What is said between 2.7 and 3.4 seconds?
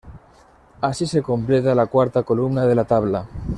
la tabla.